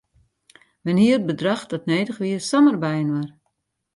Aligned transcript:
Men 0.83 0.97
hie 0.99 1.15
it 1.17 1.27
bedrach 1.29 1.63
dat 1.71 1.87
nedich 1.91 2.19
wie 2.21 2.35
samar 2.49 2.77
byinoar. 2.83 3.29